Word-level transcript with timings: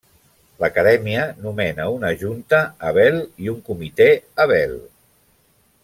L'Acadèmia 0.61 1.25
nomena 1.43 1.85
una 1.97 2.11
Junta 2.23 2.63
Abel 2.93 3.21
i 3.45 3.53
un 3.55 3.61
Comitè 3.71 4.09
Abel. 4.47 4.75